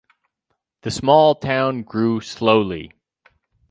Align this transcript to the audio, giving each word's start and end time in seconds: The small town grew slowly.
The 0.81 0.89
small 0.89 1.35
town 1.35 1.83
grew 1.83 2.21
slowly. 2.21 2.91